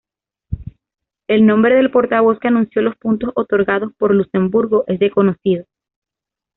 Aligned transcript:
El 1.27 1.45
nombre 1.45 1.75
del 1.75 1.91
portavoz 1.91 2.39
que 2.39 2.47
anunció 2.47 2.81
los 2.81 2.95
puntos 2.97 3.29
otorgados 3.35 3.93
por 3.99 4.15
Luxemburgo 4.15 4.83
es 4.87 4.97
desconocido. 4.97 5.65